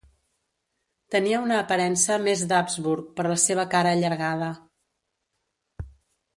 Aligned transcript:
Tenia 1.15 1.41
una 1.47 1.59
aparença 1.65 2.17
més 2.29 2.43
d'Habsburg 2.53 3.13
per 3.21 3.27
la 3.33 3.37
seva 3.45 3.69
cara 3.77 3.95
allargada. 3.99 4.51